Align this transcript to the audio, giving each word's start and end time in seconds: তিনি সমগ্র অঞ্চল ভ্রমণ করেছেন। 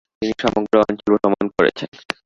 তিনি 0.11 0.33
সমগ্র 0.43 0.73
অঞ্চল 0.83 1.09
ভ্রমণ 1.15 1.45
করেছেন। 1.57 1.89